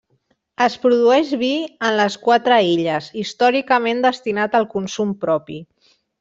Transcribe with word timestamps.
Es 0.65 0.77
produeix 0.85 1.33
vi 1.41 1.49
en 1.89 1.93
les 1.99 2.15
quatre 2.23 2.57
illes, 2.71 3.11
històricament 3.25 4.03
destinat 4.09 4.59
al 4.63 4.67
consum 4.75 5.13
propi. 5.27 5.61